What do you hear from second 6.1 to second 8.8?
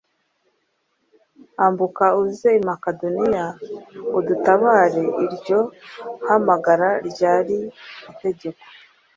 hamagara ryari itegeko